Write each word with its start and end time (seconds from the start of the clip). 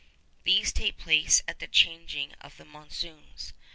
These 0.41 0.73
take 0.73 0.97
place 0.97 1.43
at 1.47 1.59
the 1.59 1.67
changing 1.67 2.33
of 2.41 2.57
the 2.57 2.65
monsoons. 2.65 3.53